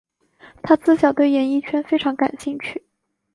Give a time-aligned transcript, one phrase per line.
[0.63, 2.83] 她自小对演艺圈非常感兴趣。